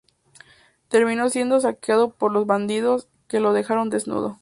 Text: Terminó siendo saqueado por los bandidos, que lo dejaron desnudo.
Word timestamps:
Terminó 0.87 1.29
siendo 1.29 1.59
saqueado 1.59 2.09
por 2.09 2.31
los 2.31 2.47
bandidos, 2.47 3.07
que 3.27 3.39
lo 3.39 3.53
dejaron 3.53 3.91
desnudo. 3.91 4.39